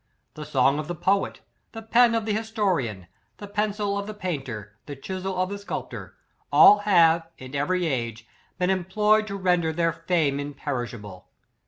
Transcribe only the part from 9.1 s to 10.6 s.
to render their fame